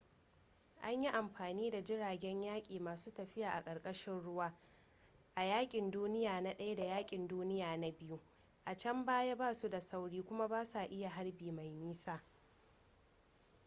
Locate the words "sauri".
9.81-10.21